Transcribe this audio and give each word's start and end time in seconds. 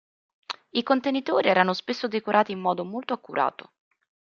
I 0.71 0.81
contenitori 0.81 1.47
erano 1.47 1.73
spesso 1.73 2.07
decorati 2.07 2.51
in 2.51 2.59
modo 2.59 2.83
molto 2.83 3.13
accurato. 3.13 3.73